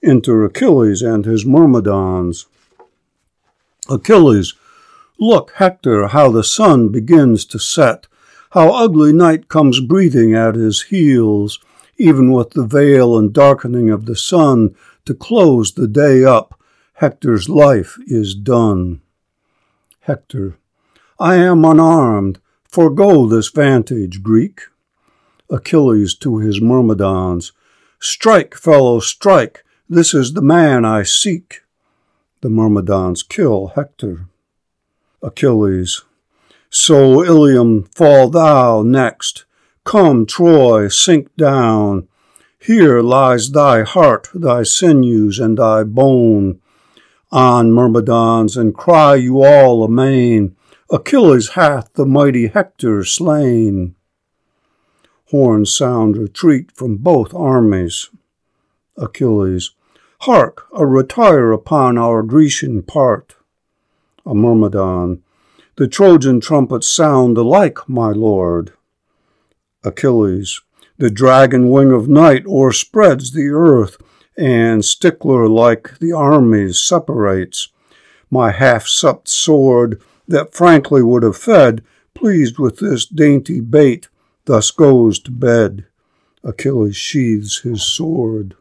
enter 0.03 0.45
Achilles 0.45 1.03
and 1.03 1.25
his 1.25 1.45
Myrmidons. 1.45 2.47
Achilles, 3.89 4.55
look, 5.19 5.53
Hector, 5.57 6.09
how 6.09 6.31
the 6.31 6.45
sun 6.45 6.91
begins 6.91 7.45
to 7.47 7.59
set, 7.59 8.07
how 8.51 8.71
ugly 8.71 9.13
night 9.13 9.49
comes 9.49 9.81
breathing 9.81 10.35
at 10.35 10.55
his 10.55 10.83
heels, 10.83 11.59
even 11.97 12.33
with 12.33 12.51
the 12.51 12.65
veil 12.65 13.17
and 13.19 13.33
darkening 13.33 13.91
of 13.91 14.07
the 14.07 14.17
sun 14.17 14.75
to 15.05 15.15
close 15.15 15.73
the 15.73 15.89
day 15.89 16.25
up, 16.25 16.59
Hector's 16.95 17.49
life 17.49 17.99
is 18.07 18.35
done. 18.35 19.01
Hector, 20.01 20.57
I 21.19 21.37
am 21.37 21.65
unarmed, 21.65 22.39
forego 22.65 23.27
this 23.27 23.49
vantage, 23.49 24.23
Greek. 24.23 24.63
Achilles 25.51 26.15
to 26.17 26.39
his 26.39 26.61
Myrmidons, 26.61 27.53
Strike, 27.99 28.55
fellow, 28.55 29.01
strike, 29.01 29.63
this 29.93 30.15
is 30.15 30.35
the 30.35 30.43
man 30.43 30.85
I 30.85 31.03
seek. 31.03 31.63
The 32.43 32.49
Myrmidons 32.49 33.25
kill 33.25 33.73
Hector. 33.75 34.27
Achilles. 35.21 36.03
So, 36.71 37.25
Ilium, 37.25 37.93
fall 37.93 38.31
thou 38.31 38.83
next. 38.83 39.45
Come, 39.85 40.27
Troy, 40.27 40.87
sink 40.87 41.35
down. 41.35 42.07
Here 42.61 43.03
lies 43.03 43.51
thy 43.51 43.83
heart, 43.83 44.29
thy 44.33 44.63
sinews, 44.63 45.41
and 45.41 45.59
thy 45.59 45.83
bone. 45.83 46.61
On, 47.33 47.73
Myrmidons, 47.73 48.57
and 48.57 48.73
cry 48.73 49.17
you 49.17 49.43
all 49.43 49.83
amain. 49.83 50.55
Achilles 50.89 51.51
hath 51.51 51.93
the 51.95 52.07
mighty 52.07 52.47
Hector 52.47 53.05
slain. 53.05 53.97
Horns 55.31 55.75
sound 55.75 56.17
retreat 56.17 56.71
from 56.71 56.99
both 56.99 57.35
armies. 57.35 58.09
Achilles. 58.97 59.73
Hark, 60.25 60.67
a 60.77 60.85
retire 60.85 61.51
upon 61.51 61.97
our 61.97 62.23
Grecian 62.23 62.83
part. 62.83 63.37
A 64.27 64.35
Myrmidon. 64.35 65.23
The 65.77 65.89
Trojan 65.89 66.41
trumpets 66.41 66.87
sound 66.87 67.39
alike, 67.39 67.89
my 67.89 68.11
lord. 68.11 68.75
Achilles. 69.83 70.61
The 70.99 71.09
dragon 71.09 71.71
wing 71.71 71.91
of 71.91 72.07
night 72.07 72.45
o'erspreads 72.45 73.33
the 73.33 73.49
earth, 73.49 73.97
and 74.37 74.85
stickler 74.85 75.49
like 75.49 75.99
the 76.01 76.13
armies 76.13 76.79
separates. 76.79 77.69
My 78.31 78.51
half 78.51 78.87
supped 78.87 79.27
sword, 79.27 80.03
that 80.29 80.53
frankly 80.53 81.03
would 81.03 81.23
have 81.23 81.39
fed, 81.39 81.83
pleased 82.13 82.59
with 82.59 82.79
this 82.79 83.07
dainty 83.07 83.61
bait, 83.61 84.11
thus 84.45 84.71
goes 84.71 85.19
to 85.21 85.31
bed. 85.31 85.87
Achilles 86.45 86.95
sheathes 86.95 87.61
his 87.61 87.83
sword. 87.83 88.55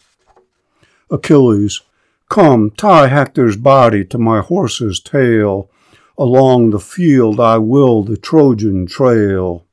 Achilles, 1.11 1.81
Come, 2.29 2.69
tie 2.69 3.07
Hector's 3.07 3.57
body 3.57 4.05
to 4.05 4.17
my 4.19 4.41
horse's 4.41 4.99
tail. 4.99 5.69
Along 6.17 6.69
the 6.69 6.79
field 6.79 7.39
I 7.39 7.57
will 7.57 8.03
the 8.03 8.17
Trojan 8.17 8.85
trail. 8.85 9.65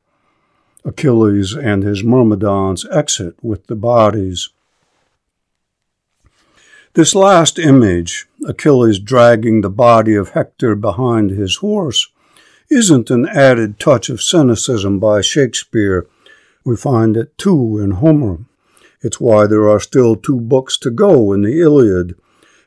Achilles 0.84 1.54
and 1.54 1.82
his 1.82 2.02
Myrmidons 2.02 2.86
exit 2.90 3.34
with 3.42 3.66
the 3.66 3.74
bodies. 3.74 4.48
This 6.94 7.14
last 7.14 7.58
image, 7.58 8.26
Achilles 8.48 8.98
dragging 8.98 9.60
the 9.60 9.68
body 9.68 10.14
of 10.14 10.30
Hector 10.30 10.74
behind 10.74 11.30
his 11.30 11.56
horse, 11.56 12.08
isn't 12.70 13.10
an 13.10 13.28
added 13.28 13.78
touch 13.78 14.08
of 14.08 14.22
cynicism 14.22 14.98
by 14.98 15.20
Shakespeare. 15.20 16.06
We 16.64 16.76
find 16.76 17.16
it 17.18 17.36
too 17.36 17.78
in 17.78 17.90
Homer. 17.92 18.38
It's 19.02 19.20
why 19.20 19.46
there 19.46 19.68
are 19.68 19.80
still 19.80 20.16
two 20.16 20.40
books 20.40 20.78
to 20.78 20.90
go 20.90 21.32
in 21.32 21.42
the 21.42 21.60
Iliad. 21.60 22.14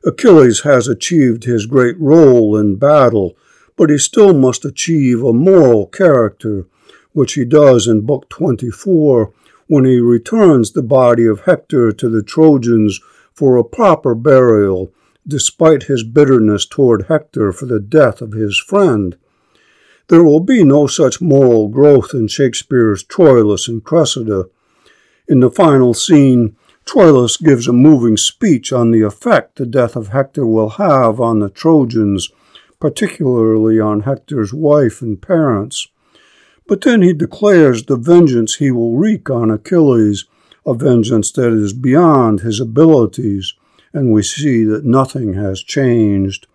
Achilles 0.05 0.62
has 0.62 0.88
achieved 0.88 1.43
his 1.43 1.65
great 1.65 2.00
role 2.00 2.55
in 2.55 2.77
battle, 2.77 3.36
but 3.75 3.89
he 3.89 3.98
still 3.98 4.33
must 4.33 4.65
achieve 4.65 5.24
a 5.24 5.33
moral 5.33 5.88
character, 5.88 6.65
which 7.13 7.33
he 7.33 7.45
does 7.45 7.88
in 7.88 8.05
Book 8.05 8.29
24 8.29 9.33
when 9.67 9.86
he 9.86 10.00
returns 10.00 10.71
the 10.71 10.83
body 10.83 11.25
of 11.25 11.41
Hector 11.41 11.91
to 11.91 12.09
the 12.09 12.24
Trojans 12.24 13.00
for 13.33 13.55
a 13.55 13.63
proper 13.63 14.15
burial, 14.15 14.91
despite 15.27 15.83
his 15.83 16.03
bitterness 16.03 16.65
toward 16.65 17.05
Hector 17.07 17.51
for 17.51 17.67
the 17.67 17.79
death 17.79 18.21
of 18.21 18.33
his 18.33 18.57
friend. 18.59 19.15
There 20.07 20.24
will 20.24 20.39
be 20.39 20.63
no 20.63 20.88
such 20.88 21.21
moral 21.21 21.67
growth 21.67 22.13
in 22.13 22.27
Shakespeare's 22.27 23.03
Troilus 23.03 23.67
and 23.67 23.83
Cressida. 23.83 24.45
In 25.29 25.41
the 25.41 25.51
final 25.51 25.93
scene, 25.93 26.55
Troilus 26.86 27.38
gives 27.39 27.67
a 27.67 27.71
moving 27.71 28.17
speech 28.17 28.74
on 28.74 28.89
the 28.89 29.03
effect 29.03 29.57
the 29.57 29.65
death 29.67 29.95
of 29.95 30.07
Hector 30.07 30.43
will 30.43 30.71
have 30.71 31.21
on 31.21 31.38
the 31.38 31.51
Trojans, 31.51 32.31
particularly 32.79 33.79
on 33.79 34.01
Hector's 34.01 34.55
wife 34.55 35.03
and 35.03 35.21
parents. 35.21 35.88
But 36.65 36.81
then 36.81 37.03
he 37.03 37.13
declares 37.13 37.83
the 37.83 37.95
vengeance 37.95 38.55
he 38.55 38.71
will 38.71 38.98
wreak 38.98 39.29
on 39.29 39.51
Achilles, 39.51 40.25
a 40.65 40.74
vengeance 40.74 41.31
that 41.33 41.53
is 41.53 41.74
beyond 41.74 42.39
his 42.39 42.59
abilities, 42.59 43.53
and 43.93 44.12
we 44.12 44.24
see 44.24 44.63
that 44.63 44.83
nothing 44.83 45.36
has 45.36 45.62
changed. 45.62 46.48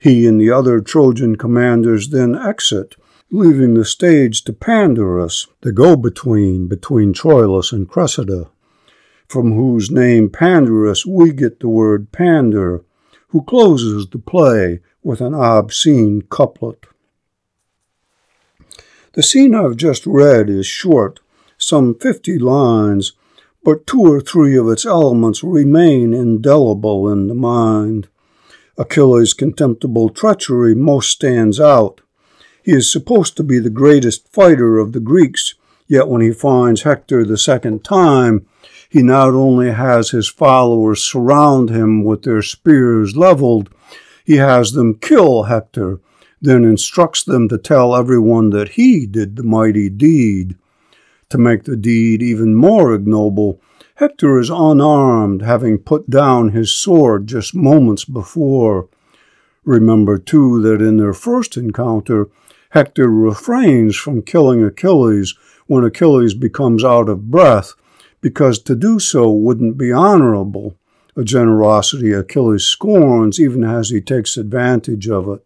He 0.00 0.26
and 0.26 0.40
the 0.40 0.50
other 0.50 0.80
Trojan 0.80 1.36
commanders 1.36 2.08
then 2.08 2.34
exit, 2.34 2.96
leaving 3.30 3.74
the 3.74 3.84
stage 3.84 4.42
to 4.44 4.52
Pandarus, 4.52 5.46
the 5.60 5.72
go-between 5.72 6.66
between 6.66 7.12
Troilus 7.12 7.72
and 7.72 7.88
Cressida, 7.88 8.48
from 9.26 9.54
whose 9.54 9.90
name 9.90 10.30
Pandarus 10.30 11.04
we 11.04 11.32
get 11.32 11.60
the 11.60 11.68
word 11.68 12.10
pander, 12.10 12.82
who 13.28 13.42
closes 13.42 14.08
the 14.08 14.18
play 14.18 14.80
with 15.02 15.20
an 15.20 15.34
obscene 15.34 16.22
couplet. 16.22 16.86
The 19.12 19.22
scene 19.22 19.54
I've 19.54 19.76
just 19.76 20.06
read 20.06 20.48
is 20.48 20.66
short, 20.66 21.20
some 21.58 21.94
fifty 21.94 22.38
lines, 22.38 23.12
but 23.62 23.86
two 23.86 24.00
or 24.00 24.20
three 24.20 24.56
of 24.56 24.68
its 24.68 24.86
elements 24.86 25.44
remain 25.44 26.14
indelible 26.14 27.12
in 27.12 27.26
the 27.26 27.34
mind. 27.34 28.08
Achilles' 28.78 29.34
contemptible 29.34 30.08
treachery 30.08 30.74
most 30.74 31.10
stands 31.10 31.60
out. 31.60 32.00
He 32.68 32.74
is 32.74 32.92
supposed 32.92 33.34
to 33.38 33.42
be 33.42 33.58
the 33.58 33.70
greatest 33.70 34.30
fighter 34.30 34.76
of 34.76 34.92
the 34.92 35.00
Greeks, 35.00 35.54
yet 35.86 36.06
when 36.06 36.20
he 36.20 36.32
finds 36.32 36.82
Hector 36.82 37.24
the 37.24 37.38
second 37.38 37.82
time, 37.82 38.46
he 38.90 39.02
not 39.02 39.32
only 39.32 39.70
has 39.70 40.10
his 40.10 40.28
followers 40.28 41.02
surround 41.02 41.70
him 41.70 42.04
with 42.04 42.24
their 42.24 42.42
spears 42.42 43.16
leveled, 43.16 43.70
he 44.22 44.36
has 44.36 44.72
them 44.72 44.98
kill 44.98 45.44
Hector, 45.44 46.00
then 46.42 46.62
instructs 46.62 47.24
them 47.24 47.48
to 47.48 47.56
tell 47.56 47.96
everyone 47.96 48.50
that 48.50 48.72
he 48.72 49.06
did 49.06 49.36
the 49.36 49.44
mighty 49.44 49.88
deed. 49.88 50.54
To 51.30 51.38
make 51.38 51.64
the 51.64 51.74
deed 51.74 52.22
even 52.22 52.54
more 52.54 52.92
ignoble, 52.92 53.62
Hector 53.94 54.38
is 54.38 54.50
unarmed, 54.50 55.40
having 55.40 55.78
put 55.78 56.10
down 56.10 56.50
his 56.50 56.70
sword 56.70 57.28
just 57.28 57.54
moments 57.54 58.04
before. 58.04 58.90
Remember, 59.64 60.18
too, 60.18 60.60
that 60.60 60.82
in 60.82 60.98
their 60.98 61.14
first 61.14 61.56
encounter, 61.56 62.28
Hector 62.70 63.08
refrains 63.08 63.96
from 63.96 64.22
killing 64.22 64.62
Achilles 64.62 65.34
when 65.66 65.84
Achilles 65.84 66.34
becomes 66.34 66.84
out 66.84 67.08
of 67.08 67.30
breath, 67.30 67.74
because 68.20 68.58
to 68.60 68.74
do 68.74 68.98
so 68.98 69.30
wouldn't 69.30 69.78
be 69.78 69.92
honorable, 69.92 70.76
a 71.16 71.24
generosity 71.24 72.12
Achilles 72.12 72.64
scorns 72.64 73.40
even 73.40 73.64
as 73.64 73.90
he 73.90 74.00
takes 74.00 74.36
advantage 74.36 75.08
of 75.08 75.28
it. 75.28 75.44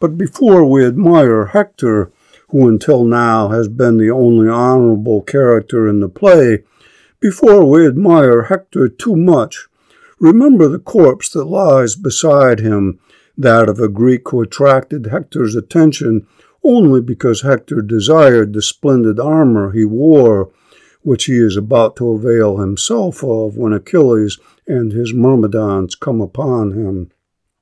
But 0.00 0.18
before 0.18 0.64
we 0.64 0.84
admire 0.84 1.46
Hector, 1.46 2.10
who 2.48 2.68
until 2.68 3.04
now 3.04 3.48
has 3.48 3.68
been 3.68 3.98
the 3.98 4.10
only 4.10 4.48
honorable 4.48 5.22
character 5.22 5.86
in 5.86 6.00
the 6.00 6.08
play, 6.08 6.64
before 7.20 7.64
we 7.64 7.86
admire 7.86 8.42
Hector 8.42 8.88
too 8.88 9.16
much, 9.16 9.68
remember 10.18 10.68
the 10.68 10.78
corpse 10.78 11.30
that 11.30 11.44
lies 11.44 11.94
beside 11.94 12.58
him, 12.58 12.98
that 13.42 13.68
of 13.68 13.78
a 13.78 13.88
Greek 13.88 14.28
who 14.28 14.40
attracted 14.40 15.06
Hector's 15.06 15.54
attention 15.54 16.26
only 16.64 17.00
because 17.00 17.42
Hector 17.42 17.82
desired 17.82 18.52
the 18.52 18.62
splendid 18.62 19.18
armor 19.18 19.72
he 19.72 19.84
wore, 19.84 20.50
which 21.02 21.24
he 21.24 21.36
is 21.36 21.56
about 21.56 21.96
to 21.96 22.10
avail 22.10 22.58
himself 22.58 23.22
of 23.24 23.56
when 23.56 23.72
Achilles 23.72 24.38
and 24.66 24.92
his 24.92 25.12
myrmidons 25.12 25.94
come 25.94 26.20
upon 26.20 26.72
him. 26.72 27.10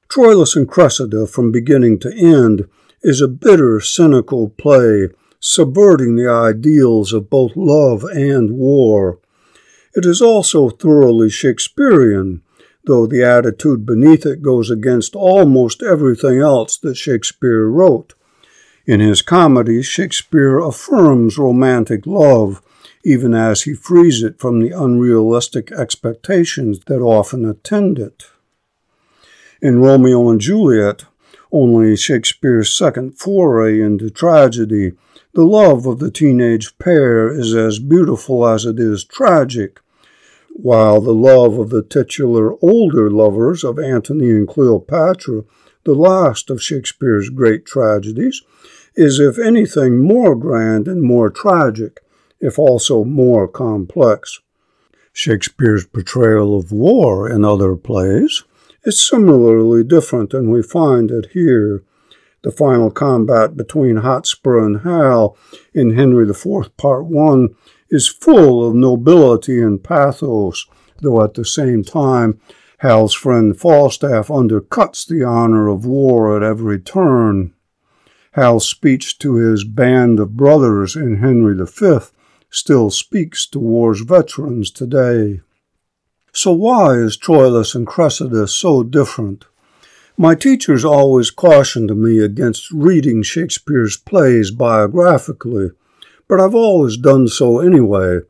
Troilus 0.08 0.56
and 0.56 0.68
Cressida, 0.68 1.26
from 1.26 1.52
beginning 1.52 1.98
to 2.00 2.12
end, 2.12 2.68
is 3.02 3.20
a 3.20 3.28
bitter, 3.28 3.80
cynical 3.80 4.50
play, 4.50 5.08
subverting 5.38 6.16
the 6.16 6.28
ideals 6.28 7.12
of 7.12 7.30
both 7.30 7.52
love 7.56 8.04
and 8.04 8.50
war. 8.50 9.18
It 9.94 10.04
is 10.04 10.20
also 10.20 10.68
thoroughly 10.68 11.30
Shakespearean, 11.30 12.42
though 12.90 13.06
the 13.06 13.22
attitude 13.22 13.86
beneath 13.86 14.26
it 14.26 14.42
goes 14.42 14.68
against 14.68 15.14
almost 15.14 15.80
everything 15.80 16.40
else 16.40 16.76
that 16.76 16.96
Shakespeare 16.96 17.66
wrote. 17.66 18.14
In 18.84 18.98
his 18.98 19.22
comedies, 19.22 19.86
Shakespeare 19.86 20.58
affirms 20.58 21.38
romantic 21.38 22.04
love, 22.04 22.60
even 23.04 23.32
as 23.32 23.62
he 23.62 23.74
frees 23.74 24.24
it 24.24 24.40
from 24.40 24.58
the 24.58 24.72
unrealistic 24.72 25.70
expectations 25.70 26.80
that 26.86 27.00
often 27.00 27.48
attend 27.48 28.00
it. 28.00 28.24
In 29.62 29.78
Romeo 29.78 30.28
and 30.28 30.40
Juliet, 30.40 31.04
only 31.52 31.96
Shakespeare's 31.96 32.74
second 32.74 33.16
foray 33.16 33.80
into 33.80 34.10
tragedy, 34.10 34.94
the 35.32 35.44
love 35.44 35.86
of 35.86 36.00
the 36.00 36.10
teenage 36.10 36.76
pair 36.78 37.28
is 37.30 37.54
as 37.54 37.78
beautiful 37.78 38.44
as 38.48 38.64
it 38.64 38.80
is 38.80 39.04
tragic, 39.04 39.78
while 40.52 41.00
the 41.00 41.14
love 41.14 41.58
of 41.58 41.70
the 41.70 41.82
titular 41.82 42.54
older 42.62 43.10
lovers 43.10 43.64
of 43.64 43.78
Antony 43.78 44.30
and 44.30 44.48
Cleopatra, 44.48 45.42
the 45.84 45.94
last 45.94 46.50
of 46.50 46.62
Shakespeare's 46.62 47.30
great 47.30 47.64
tragedies, 47.64 48.42
is, 48.94 49.18
if 49.18 49.38
anything, 49.38 49.98
more 49.98 50.34
grand 50.34 50.88
and 50.88 51.02
more 51.02 51.30
tragic, 51.30 52.00
if 52.40 52.58
also 52.58 53.04
more 53.04 53.48
complex. 53.48 54.40
Shakespeare's 55.12 55.86
portrayal 55.86 56.56
of 56.56 56.72
war 56.72 57.28
in 57.30 57.44
other 57.44 57.76
plays 57.76 58.44
is 58.84 59.02
similarly 59.02 59.84
different, 59.84 60.32
and 60.34 60.50
we 60.50 60.62
find 60.62 61.10
it 61.10 61.30
here 61.32 61.82
the 62.42 62.50
final 62.50 62.90
combat 62.90 63.56
between 63.56 63.96
Hotspur 63.96 64.58
and 64.64 64.80
Hal 64.80 65.36
in 65.74 65.94
Henry 65.94 66.28
IV, 66.28 66.76
Part 66.76 67.04
1, 67.04 67.54
is 67.90 68.08
full 68.08 68.66
of 68.66 68.74
nobility 68.74 69.60
and 69.60 69.82
pathos, 69.82 70.66
though 71.00 71.22
at 71.22 71.34
the 71.34 71.44
same 71.44 71.82
time, 71.82 72.40
Hal's 72.78 73.12
friend 73.12 73.58
Falstaff 73.58 74.28
undercuts 74.28 75.06
the 75.06 75.22
honor 75.22 75.68
of 75.68 75.84
war 75.84 76.36
at 76.36 76.42
every 76.42 76.80
turn. 76.80 77.52
Hal's 78.32 78.68
speech 78.68 79.18
to 79.18 79.34
his 79.34 79.64
band 79.64 80.20
of 80.20 80.36
brothers 80.36 80.96
in 80.96 81.16
Henry 81.16 81.54
V 81.54 81.98
still 82.48 82.90
speaks 82.90 83.46
to 83.48 83.58
war's 83.58 84.00
veterans 84.00 84.70
today. 84.70 85.40
So 86.32 86.52
why 86.52 86.94
is 86.94 87.18
Troilus 87.18 87.74
and 87.74 87.86
Cressida 87.86 88.46
so 88.46 88.82
different? 88.82 89.44
My 90.16 90.34
teachers 90.34 90.84
always 90.84 91.30
cautioned 91.30 91.94
me 91.96 92.20
against 92.20 92.70
reading 92.70 93.22
Shakespeare's 93.22 93.96
plays 93.96 94.50
biographically, 94.50 95.70
but 96.30 96.38
I've 96.38 96.54
always 96.54 96.96
done 96.96 97.26
so 97.26 97.58
anyway, 97.58 98.20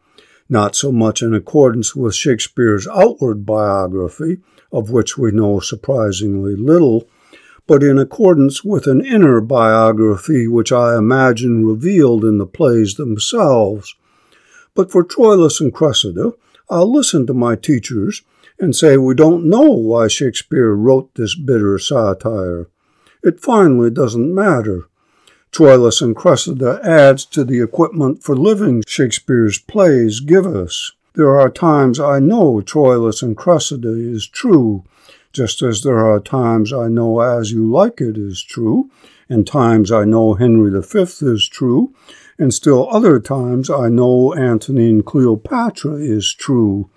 not 0.49 0.75
so 0.75 0.91
much 0.91 1.21
in 1.21 1.35
accordance 1.35 1.95
with 1.95 2.15
Shakespeare's 2.15 2.89
outward 2.89 3.45
biography, 3.45 4.39
of 4.73 4.91
which 4.91 5.19
we 5.19 5.33
know 5.33 5.61
surprisingly 5.61 6.57
little, 6.57 7.07
but 7.67 7.83
in 7.83 7.99
accordance 7.99 8.65
with 8.65 8.87
an 8.87 9.05
inner 9.05 9.43
biography 9.43 10.49
which 10.49 10.73
I 10.73 10.97
imagine 10.97 11.67
revealed 11.67 12.25
in 12.25 12.39
the 12.39 12.47
plays 12.47 12.95
themselves. 12.95 13.95
But 14.75 14.91
for 14.91 15.05
Troilus 15.05 15.61
and 15.61 15.73
Cressida, 15.73 16.33
I'll 16.71 16.91
listen 16.91 17.27
to 17.27 17.35
my 17.35 17.55
teachers 17.55 18.23
and 18.59 18.75
say 18.75 18.97
we 18.97 19.15
don't 19.15 19.45
know 19.45 19.73
why 19.73 20.09
Shakespeare 20.09 20.73
wrote 20.75 21.15
this 21.17 21.35
bitter 21.35 21.79
satire. 21.79 22.71
It 23.23 23.41
finally 23.41 23.91
doesn't 23.91 24.35
matter. 24.35 24.89
Troilus 25.53 26.01
and 26.01 26.15
Cressida 26.15 26.81
adds 26.85 27.25
to 27.27 27.45
the 27.45 27.61
equipment 27.61 28.23
for 28.23 28.37
living 28.37 28.85
Shakespeare's 28.87 29.59
plays 29.59 30.21
give 30.21 30.47
us. 30.47 30.93
There 31.15 31.37
are 31.39 31.51
times 31.51 31.99
I 31.99 32.21
know 32.21 32.61
Troilus 32.61 33.21
and 33.21 33.37
Cressida 33.37 33.91
is 33.91 34.29
true, 34.29 34.85
just 35.33 35.61
as 35.61 35.83
there 35.83 36.07
are 36.07 36.21
times 36.21 36.73
I 36.73 36.87
know 36.87 37.21
As 37.21 37.51
You 37.51 37.69
Like 37.69 38.01
It 38.01 38.17
is 38.17 38.43
true, 38.43 38.91
and 39.29 39.45
times 39.45 39.91
I 39.91 40.05
know 40.05 40.35
Henry 40.35 40.71
V 40.71 40.99
is 41.27 41.49
true, 41.49 41.93
and 42.39 42.55
still 42.55 42.89
other 42.91 43.19
times 43.19 43.69
I 43.69 43.89
know 43.89 44.33
Antony 44.33 44.89
and 44.89 45.05
Cleopatra 45.05 45.95
is 45.95 46.33
true. 46.33 46.89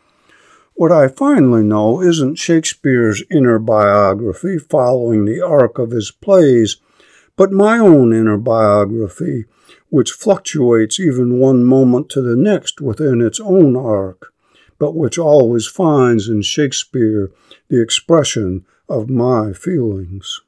What 0.75 0.91
I 0.91 1.07
finally 1.07 1.63
know 1.63 2.01
isn't 2.01 2.37
Shakespeare's 2.37 3.23
inner 3.29 3.59
biography 3.59 4.57
following 4.57 5.25
the 5.25 5.41
arc 5.41 5.77
of 5.77 5.91
his 5.91 6.11
plays, 6.11 6.77
but 7.35 7.51
my 7.51 7.77
own 7.77 8.13
inner 8.13 8.37
biography, 8.37 9.45
which 9.89 10.11
fluctuates 10.11 10.99
even 10.99 11.39
one 11.39 11.63
moment 11.63 12.09
to 12.09 12.21
the 12.21 12.35
next 12.35 12.81
within 12.81 13.21
its 13.21 13.39
own 13.39 13.75
arc, 13.75 14.33
but 14.77 14.95
which 14.95 15.17
always 15.17 15.67
finds 15.67 16.27
in 16.27 16.41
Shakespeare 16.41 17.31
the 17.69 17.81
expression 17.81 18.65
of 18.89 19.09
my 19.09 19.53
feelings. 19.53 20.41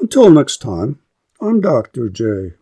Until 0.00 0.30
next 0.30 0.58
time, 0.58 0.98
I'm 1.40 1.60
Dr. 1.60 2.08
J. 2.08 2.54